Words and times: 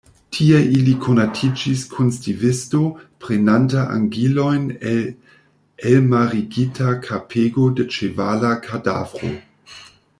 Tie 0.35 0.59
ili 0.75 0.93
konatiĝis 1.01 1.81
kun 1.91 2.07
stivisto, 2.15 2.81
prenanta 3.25 3.83
angilojn 3.97 4.65
el 4.93 5.05
elmarigita 5.93 6.95
kapego 7.09 7.71
de 7.81 7.89
ĉevala 7.97 8.53
kadavro. 8.69 9.33